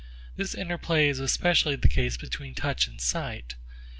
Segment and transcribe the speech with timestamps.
[0.35, 3.53] This interplay is especially the case between touch and sight.